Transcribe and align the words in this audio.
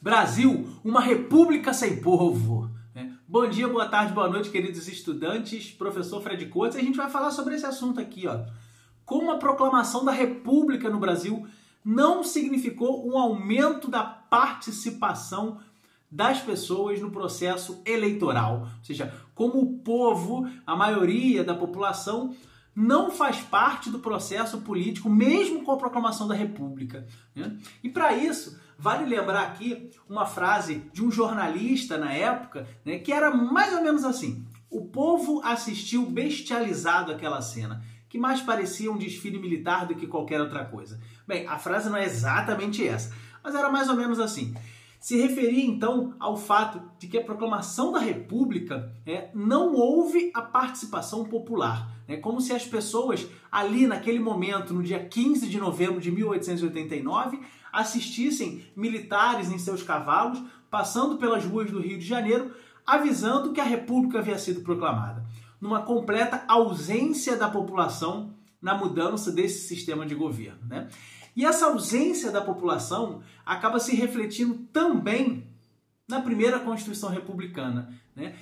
Brasil, 0.00 0.68
uma 0.84 1.00
república 1.00 1.74
sem 1.74 2.00
povo. 2.00 2.70
Né? 2.94 3.12
Bom 3.26 3.48
dia, 3.48 3.66
boa 3.66 3.88
tarde, 3.88 4.12
boa 4.12 4.28
noite, 4.28 4.48
queridos 4.48 4.86
estudantes. 4.86 5.72
Professor 5.72 6.22
Fred 6.22 6.46
Coates, 6.46 6.78
a 6.78 6.80
gente 6.80 6.96
vai 6.96 7.10
falar 7.10 7.32
sobre 7.32 7.56
esse 7.56 7.66
assunto 7.66 8.00
aqui, 8.00 8.28
ó. 8.28 8.44
Como 9.04 9.32
a 9.32 9.38
proclamação 9.38 10.04
da 10.04 10.12
república 10.12 10.88
no 10.88 11.00
Brasil 11.00 11.46
não 11.84 12.22
significou 12.22 13.08
um 13.10 13.18
aumento 13.18 13.90
da 13.90 14.04
participação 14.04 15.58
das 16.08 16.40
pessoas 16.40 17.00
no 17.00 17.10
processo 17.10 17.82
eleitoral. 17.84 18.68
Ou 18.78 18.84
seja, 18.84 19.12
como 19.34 19.60
o 19.60 19.78
povo, 19.78 20.48
a 20.64 20.76
maioria 20.76 21.42
da 21.42 21.54
população, 21.54 22.36
não 22.80 23.10
faz 23.10 23.40
parte 23.40 23.90
do 23.90 23.98
processo 23.98 24.58
político, 24.58 25.10
mesmo 25.10 25.64
com 25.64 25.72
a 25.72 25.76
proclamação 25.76 26.28
da 26.28 26.34
República. 26.36 27.04
Né? 27.34 27.56
E 27.82 27.88
para 27.88 28.12
isso, 28.14 28.56
vale 28.78 29.04
lembrar 29.04 29.42
aqui 29.42 29.90
uma 30.08 30.24
frase 30.24 30.84
de 30.92 31.04
um 31.04 31.10
jornalista 31.10 31.98
na 31.98 32.12
época, 32.12 32.68
né, 32.84 33.00
que 33.00 33.12
era 33.12 33.34
mais 33.34 33.74
ou 33.74 33.82
menos 33.82 34.04
assim: 34.04 34.46
O 34.70 34.86
povo 34.86 35.40
assistiu 35.42 36.06
bestializado 36.06 37.10
aquela 37.10 37.42
cena, 37.42 37.82
que 38.08 38.16
mais 38.16 38.40
parecia 38.40 38.92
um 38.92 38.96
desfile 38.96 39.40
militar 39.40 39.84
do 39.84 39.96
que 39.96 40.06
qualquer 40.06 40.40
outra 40.40 40.64
coisa. 40.64 41.00
Bem, 41.26 41.48
a 41.48 41.58
frase 41.58 41.90
não 41.90 41.96
é 41.96 42.04
exatamente 42.04 42.86
essa, 42.86 43.12
mas 43.42 43.56
era 43.56 43.68
mais 43.68 43.88
ou 43.88 43.96
menos 43.96 44.20
assim 44.20 44.54
se 45.00 45.16
referia 45.20 45.64
então 45.64 46.14
ao 46.18 46.36
fato 46.36 46.80
de 46.98 47.06
que 47.06 47.18
a 47.18 47.24
proclamação 47.24 47.92
da 47.92 48.00
República 48.00 48.92
é, 49.06 49.30
não 49.34 49.74
houve 49.74 50.30
a 50.34 50.42
participação 50.42 51.24
popular. 51.24 51.90
É 52.08 52.16
como 52.16 52.40
se 52.40 52.52
as 52.52 52.66
pessoas 52.66 53.26
ali 53.50 53.86
naquele 53.86 54.18
momento, 54.18 54.74
no 54.74 54.82
dia 54.82 55.04
15 55.04 55.48
de 55.48 55.58
novembro 55.58 56.00
de 56.00 56.10
1889, 56.10 57.38
assistissem 57.72 58.64
militares 58.74 59.52
em 59.52 59.58
seus 59.58 59.82
cavalos 59.82 60.42
passando 60.70 61.16
pelas 61.16 61.44
ruas 61.44 61.70
do 61.70 61.80
Rio 61.80 61.98
de 61.98 62.06
Janeiro, 62.06 62.52
avisando 62.86 63.52
que 63.52 63.60
a 63.60 63.64
República 63.64 64.18
havia 64.18 64.38
sido 64.38 64.60
proclamada, 64.60 65.24
numa 65.60 65.82
completa 65.82 66.44
ausência 66.48 67.36
da 67.36 67.48
população 67.48 68.34
na 68.60 68.74
mudança 68.74 69.30
desse 69.30 69.66
sistema 69.66 70.04
de 70.04 70.14
governo. 70.14 70.58
Né? 70.66 70.88
E 71.38 71.44
essa 71.44 71.66
ausência 71.66 72.32
da 72.32 72.40
população 72.40 73.22
acaba 73.46 73.78
se 73.78 73.94
refletindo 73.94 74.56
também 74.72 75.46
na 76.08 76.20
primeira 76.20 76.58
Constituição 76.58 77.10
Republicana, 77.10 77.94
né? 78.16 78.34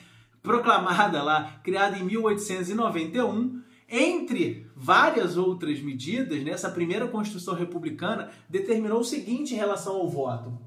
proclamada 0.42 1.22
lá, 1.22 1.60
criada 1.62 1.98
em 1.98 2.04
1891, 2.04 3.62
entre 3.86 4.66
várias 4.74 5.36
outras 5.36 5.78
medidas, 5.78 6.42
né, 6.42 6.52
essa 6.52 6.70
primeira 6.70 7.06
Constituição 7.06 7.52
Republicana 7.52 8.30
determinou 8.48 9.00
o 9.00 9.04
seguinte 9.04 9.52
em 9.52 9.58
relação 9.58 9.96
ao 9.96 10.08
voto: 10.08 10.58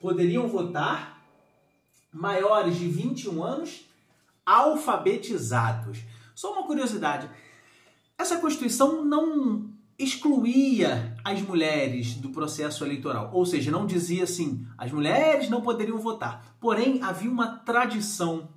poderiam 0.00 0.48
votar 0.48 1.22
maiores 2.12 2.74
de 2.74 2.88
21 2.88 3.44
anos 3.44 3.88
alfabetizados. 4.44 6.00
Só 6.34 6.52
uma 6.52 6.66
curiosidade: 6.66 7.30
essa 8.18 8.38
Constituição 8.38 9.04
não 9.04 9.75
excluía 9.98 11.16
as 11.24 11.40
mulheres 11.40 12.14
do 12.14 12.28
processo 12.30 12.84
eleitoral, 12.84 13.30
ou 13.32 13.46
seja, 13.46 13.70
não 13.70 13.86
dizia 13.86 14.24
assim, 14.24 14.66
as 14.76 14.92
mulheres 14.92 15.48
não 15.48 15.62
poderiam 15.62 15.98
votar. 15.98 16.56
Porém, 16.60 17.02
havia 17.02 17.30
uma 17.30 17.56
tradição 17.58 18.48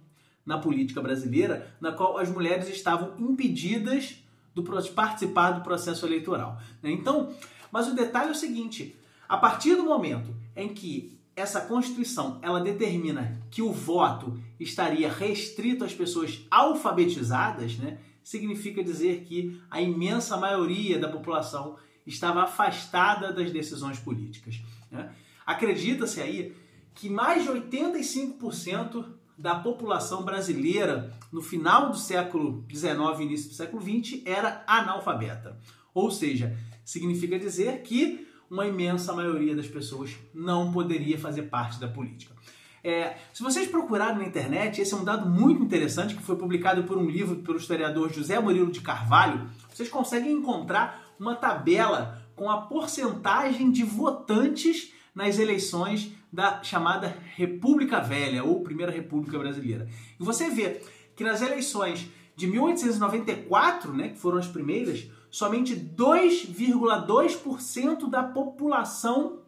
na 0.45 0.57
política 0.57 1.01
brasileira 1.01 1.75
na 1.79 1.91
qual 1.91 2.17
as 2.17 2.29
mulheres 2.29 2.67
estavam 2.67 3.13
impedidas 3.17 4.17
de 4.53 4.91
participar 4.91 5.51
do 5.51 5.61
processo 5.61 6.05
eleitoral. 6.05 6.59
Né? 6.81 6.91
Então, 6.91 7.33
mas 7.71 7.87
o 7.87 7.95
detalhe 7.95 8.29
é 8.29 8.31
o 8.31 8.35
seguinte: 8.35 8.97
a 9.27 9.37
partir 9.37 9.75
do 9.75 9.83
momento 9.83 10.35
em 10.55 10.69
que 10.69 11.17
essa 11.35 11.61
Constituição 11.61 12.39
ela 12.41 12.59
determina 12.59 13.41
que 13.49 13.61
o 13.61 13.71
voto 13.71 14.37
estaria 14.59 15.09
restrito 15.09 15.85
às 15.85 15.93
pessoas 15.93 16.41
alfabetizadas, 16.51 17.77
né? 17.77 17.97
Significa 18.29 18.83
dizer 18.83 19.23
que 19.23 19.59
a 19.71 19.81
imensa 19.81 20.37
maioria 20.37 20.99
da 20.99 21.09
população 21.09 21.77
estava 22.05 22.43
afastada 22.43 23.33
das 23.33 23.49
decisões 23.49 23.97
políticas. 23.97 24.61
Né? 24.91 25.11
Acredita-se 25.43 26.21
aí 26.21 26.55
que 26.93 27.09
mais 27.09 27.41
de 27.41 27.49
85% 27.49 29.03
da 29.35 29.55
população 29.55 30.21
brasileira 30.21 31.11
no 31.31 31.41
final 31.41 31.89
do 31.89 31.97
século 31.97 32.63
XIX 32.71 33.19
e 33.19 33.23
início 33.23 33.49
do 33.49 33.55
século 33.55 33.81
XX 33.81 34.21
era 34.23 34.63
analfabeta. 34.67 35.59
Ou 35.91 36.11
seja, 36.11 36.55
significa 36.85 37.39
dizer 37.39 37.81
que 37.81 38.27
uma 38.47 38.67
imensa 38.67 39.11
maioria 39.11 39.55
das 39.55 39.67
pessoas 39.67 40.15
não 40.35 40.71
poderia 40.71 41.17
fazer 41.17 41.43
parte 41.43 41.79
da 41.79 41.87
política. 41.87 42.35
É, 42.83 43.15
se 43.33 43.43
vocês 43.43 43.67
procurarem 43.67 44.17
na 44.17 44.25
internet, 44.25 44.81
esse 44.81 44.93
é 44.93 44.97
um 44.97 45.03
dado 45.03 45.29
muito 45.29 45.63
interessante 45.63 46.15
que 46.15 46.23
foi 46.23 46.35
publicado 46.35 46.83
por 46.83 46.97
um 46.97 47.09
livro 47.09 47.37
pelo 47.37 47.57
historiador 47.57 48.11
José 48.11 48.39
Murilo 48.39 48.71
de 48.71 48.81
Carvalho. 48.81 49.49
Vocês 49.73 49.89
conseguem 49.89 50.33
encontrar 50.33 51.03
uma 51.19 51.35
tabela 51.35 52.21
com 52.35 52.49
a 52.49 52.61
porcentagem 52.61 53.71
de 53.71 53.83
votantes 53.83 54.93
nas 55.13 55.37
eleições 55.37 56.11
da 56.31 56.63
chamada 56.63 57.17
República 57.35 57.99
Velha 57.99 58.43
ou 58.43 58.61
Primeira 58.61 58.91
República 58.91 59.37
Brasileira. 59.37 59.87
E 60.19 60.23
você 60.23 60.49
vê 60.49 60.81
que 61.15 61.23
nas 61.23 61.41
eleições 61.41 62.07
de 62.35 62.47
1894, 62.47 63.93
né, 63.93 64.09
que 64.09 64.17
foram 64.17 64.37
as 64.37 64.47
primeiras, 64.47 65.07
somente 65.29 65.75
2,2% 65.75 68.09
da 68.09 68.23
população 68.23 69.39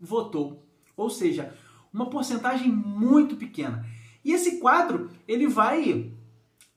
votou. 0.00 0.66
Ou 0.96 1.08
seja, 1.08 1.54
uma 1.92 2.08
porcentagem 2.08 2.70
muito 2.70 3.36
pequena. 3.36 3.84
E 4.24 4.32
esse 4.32 4.58
quadro 4.58 5.10
ele 5.26 5.46
vai 5.46 6.12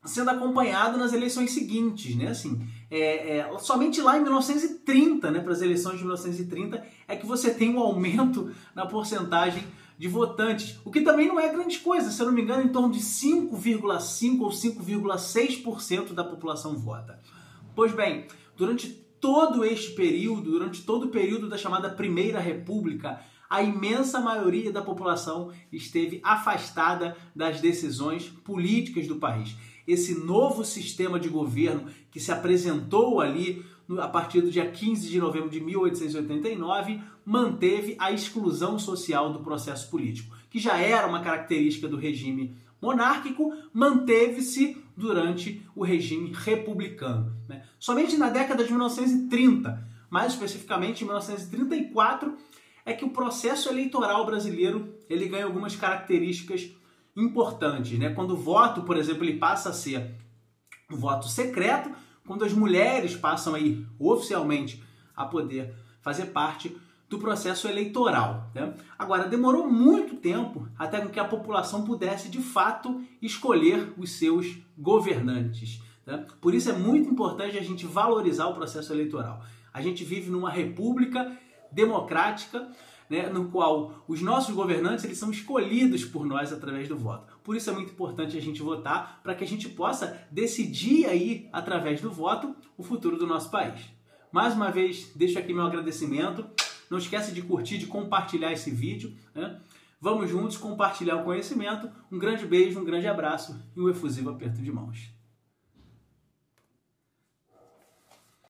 sendo 0.06 0.29
acompanhado 0.29 0.97
nas 0.97 1.13
eleições 1.13 1.51
seguintes, 1.51 2.16
né? 2.16 2.28
Assim, 2.28 2.62
é, 2.91 3.38
é, 3.38 3.57
somente 3.59 4.01
lá 4.01 4.18
em 4.18 4.22
1930, 4.22 5.31
né, 5.31 5.40
para 5.40 5.53
as 5.53 5.62
eleições 5.62 5.97
de 5.97 6.03
1930, 6.03 6.85
é 7.07 7.16
que 7.16 7.25
você 7.25 7.53
tem 7.53 7.74
um 7.74 7.79
aumento 7.79 8.51
na 8.75 8.85
porcentagem 8.85 9.63
de 9.97 10.07
votantes, 10.07 10.79
o 10.84 10.91
que 10.91 11.01
também 11.01 11.28
não 11.28 11.40
é 11.40 11.47
grande 11.50 11.80
coisa, 11.80 12.09
se 12.09 12.19
eu 12.22 12.25
não 12.25 12.34
me 12.34 12.41
engano, 12.41 12.63
em 12.63 12.69
torno 12.69 12.91
de 12.91 13.00
5,5 13.00 14.41
ou 14.41 14.50
5,6% 14.50 16.13
da 16.13 16.24
população 16.24 16.75
vota. 16.75 17.19
Pois 17.75 17.94
bem, 17.94 18.25
durante 18.57 18.90
todo 19.22 19.63
este 19.63 19.94
período, 19.94 20.51
durante 20.51 20.81
todo 20.81 21.06
o 21.06 21.09
período 21.09 21.47
da 21.47 21.57
chamada 21.57 21.90
Primeira 21.90 22.40
República, 22.40 23.22
a 23.53 23.62
imensa 23.62 24.19
maioria 24.19 24.72
da 24.72 24.81
população 24.81 25.52
esteve 25.72 26.19
afastada 26.24 27.16
das 27.36 27.62
decisões 27.62 28.28
políticas 28.28 29.08
do 29.08 29.18
país. 29.18 29.56
Esse 29.88 30.16
novo 30.16 30.66
sistema 30.66 31.19
de 31.19 31.30
governo 31.30 31.86
que 32.09 32.19
se 32.19 32.31
apresentou 32.31 33.22
ali 33.22 33.63
a 34.00 34.08
partir 34.08 34.42
do 34.42 34.50
dia 34.50 34.72
15 34.72 35.08
de 35.08 35.19
novembro 35.19 35.52
de 35.52 35.59
1889 35.59 37.00
manteve 37.24 37.96
a 38.00 38.12
exclusão 38.12 38.80
social 38.80 39.31
do 39.31 39.42
processo 39.42 39.88
político, 39.88 40.36
que 40.50 40.58
já 40.58 40.80
era 40.80 41.06
uma 41.06 41.22
característica 41.22 41.88
do 41.88 41.96
regime 41.96 42.58
monárquico, 42.81 43.53
manteve-se 43.72 44.81
durante 44.97 45.63
o 45.75 45.84
regime 45.84 46.31
republicano. 46.34 47.31
Né? 47.47 47.62
Somente 47.78 48.18
na 48.18 48.30
década 48.30 48.63
de 48.63 48.72
1930, 48.72 49.88
mais 50.09 50.34
especificamente 50.34 51.03
em 51.03 51.06
1934, 51.06 52.36
é 52.86 52.94
que 52.94 53.06
o 53.06 53.10
processo 53.10 53.70
eleitoral 53.70 54.26
brasileiro 54.26 54.94
ele 55.10 55.28
ganha 55.28 55.46
algumas 55.46 55.76
características 55.76 56.70
importantes, 57.16 57.98
né? 57.98 58.10
Quando 58.10 58.32
o 58.32 58.38
voto, 58.38 58.84
por 58.84 58.98
exemplo, 58.98 59.24
ele 59.24 59.38
passa 59.38 59.70
a 59.70 59.74
ser 59.74 60.16
um 60.92 60.98
voto 60.98 61.28
secreto, 61.28 61.92
quando 62.26 62.46
as 62.46 62.54
mulheres 62.54 63.16
passam 63.16 63.56
aí 63.56 63.86
oficialmente 64.00 64.84
a 65.16 65.26
poder 65.26 65.74
fazer 66.02 66.28
parte 66.28 66.76
do 67.10 67.20
processo 67.20 67.68
eleitoral. 67.68 68.50
Né? 68.56 68.74
Agora, 68.98 69.28
demorou 69.28 69.70
muito 69.70 70.16
tempo 70.16 70.68
até 70.78 71.06
que 71.07 71.19
a 71.19 71.25
população 71.25 71.84
pudesse 71.84 72.30
de 72.30 72.40
fato 72.40 73.02
escolher 73.22 73.94
os 73.98 74.13
seus 74.13 74.57
governantes. 74.78 75.81
Né? 76.06 76.25
Por 76.42 76.56
isso 76.56 76.69
é 76.69 76.74
muito 76.74 77.10
importante 77.10 77.57
a 77.57 77.62
gente 77.62 77.86
valorizar 77.86 78.48
o 78.48 78.56
processo 78.56 78.92
eleitoral. 78.92 79.44
A 79.72 79.81
gente 79.81 80.04
vive 80.04 80.31
numa 80.31 80.50
república 80.50 81.38
democrática, 81.74 82.70
né, 83.10 83.30
no 83.30 83.50
qual 83.50 84.04
os 84.08 84.22
nossos 84.22 84.56
governantes 84.56 85.06
eles 85.06 85.18
são 85.18 85.30
escolhidos 85.30 86.06
por 86.06 86.25
nós 86.25 86.52
através 86.52 86.88
do 86.88 86.98
voto. 86.98 87.38
Por 87.44 87.56
isso 87.56 87.70
é 87.70 87.74
muito 87.74 87.92
importante 87.92 88.38
a 88.38 88.42
gente 88.42 88.62
votar 88.62 89.20
para 89.22 89.36
que 89.36 89.44
a 89.44 89.48
gente 89.48 89.70
possa 89.70 90.25
decidir 90.31 91.06
aí 91.06 91.50
através 91.52 92.02
do 92.02 92.12
voto 92.12 92.56
o 92.78 92.84
futuro 92.84 93.18
do 93.18 93.28
nosso 93.28 93.52
país. 93.52 93.81
Mais 94.31 94.56
uma 94.56 94.72
vez, 94.72 95.12
deixo 95.16 95.38
aqui 95.38 95.54
meu 95.54 95.66
agradecimento. 95.66 96.46
Não 96.90 96.98
esquece 96.98 97.31
de 97.31 97.42
curtir, 97.42 97.78
de 97.78 97.86
compartilhar 97.86 98.52
esse 98.52 98.72
vídeo. 98.72 99.14
Né? 99.36 99.60
Vamos 100.02 100.30
juntos 100.30 100.58
compartilhar 100.58 101.18
o 101.18 101.24
conhecimento. 101.24 101.90
Um 102.12 102.18
grande 102.18 102.46
beijo, 102.46 102.80
um 102.80 102.84
grande 102.84 103.08
abraço 103.08 103.60
e 103.76 103.80
um 103.80 103.90
efusivo 103.90 104.31
aperto 104.31 104.62
de 104.62 104.72
mãos. 104.72 105.14